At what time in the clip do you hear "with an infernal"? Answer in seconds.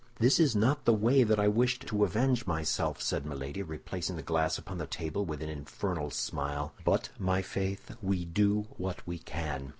5.25-6.09